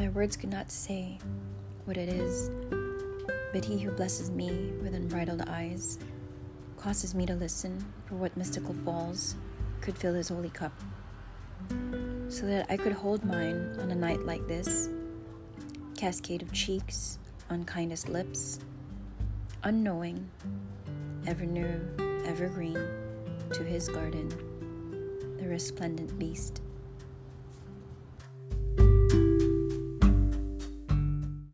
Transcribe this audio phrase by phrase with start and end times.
[0.00, 1.18] My Words could not say
[1.84, 2.50] what it is,
[3.52, 5.98] but he who blesses me with unbridled eyes
[6.78, 9.36] causes me to listen for what mystical falls
[9.82, 10.72] could fill his holy cup,
[12.30, 14.88] so that I could hold mine on a night like this,
[15.98, 17.18] cascade of cheeks
[17.50, 18.58] unkindest lips,
[19.64, 20.30] unknowing,
[21.26, 21.78] ever new,
[22.24, 22.82] ever green,
[23.52, 24.30] to his garden,
[25.36, 26.62] the resplendent beast.